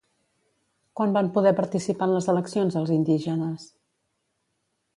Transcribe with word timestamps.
Quan 0.99 1.13
van 1.17 1.29
poder 1.35 1.51
participar 1.59 2.07
en 2.11 2.15
les 2.15 2.29
eleccions 2.35 2.79
els 2.81 2.95
indígenes? 2.99 3.69